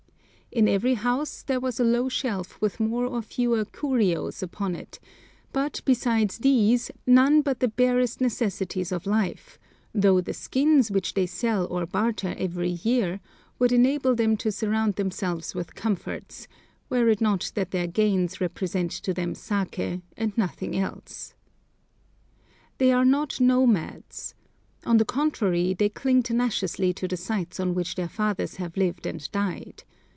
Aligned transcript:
In 0.53 0.67
every 0.67 0.95
house 0.95 1.43
there 1.43 1.61
was 1.61 1.77
the 1.77 1.85
low 1.85 2.09
shelf 2.09 2.59
with 2.59 2.77
more 2.77 3.05
or 3.05 3.21
fewer 3.21 3.63
curios 3.63 4.43
upon 4.43 4.75
it, 4.75 4.99
but, 5.53 5.79
besides 5.85 6.39
these, 6.39 6.91
none 7.07 7.41
but 7.41 7.61
the 7.61 7.69
barest 7.69 8.19
necessaries 8.19 8.91
of 8.91 9.05
life, 9.05 9.57
though 9.95 10.19
the 10.19 10.33
skins 10.33 10.91
which 10.91 11.13
they 11.13 11.25
sell 11.25 11.65
or 11.67 11.85
barter 11.85 12.35
every 12.37 12.71
year 12.83 13.21
would 13.59 13.71
enable 13.71 14.13
them 14.13 14.35
to 14.35 14.51
surround 14.51 14.95
themselves 14.95 15.55
with 15.55 15.73
comforts, 15.73 16.49
were 16.89 17.07
it 17.07 17.21
not 17.21 17.53
that 17.55 17.71
their 17.71 17.87
gains 17.87 18.41
represent 18.41 18.91
to 18.91 19.13
them 19.13 19.33
saké, 19.33 20.01
and 20.17 20.37
nothing 20.37 20.75
else. 20.75 21.33
They 22.77 22.91
are 22.91 23.05
not 23.05 23.39
nomads. 23.39 24.35
On 24.85 24.97
the 24.97 25.05
contrary, 25.05 25.73
they 25.73 25.87
cling 25.87 26.23
tenaciously 26.23 26.91
to 26.95 27.07
the 27.07 27.15
sites 27.15 27.57
on 27.57 27.73
which 27.73 27.95
their 27.95 28.09
fathers 28.09 28.55
have 28.57 28.75
lived 28.75 29.05
and 29.07 29.31
died. 29.31 29.83